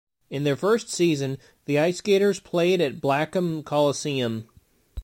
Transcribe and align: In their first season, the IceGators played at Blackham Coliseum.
In 0.31 0.45
their 0.45 0.55
first 0.55 0.89
season, 0.89 1.37
the 1.65 1.75
IceGators 1.75 2.43
played 2.43 2.81
at 2.81 3.01
Blackham 3.01 3.63
Coliseum. 3.63 4.47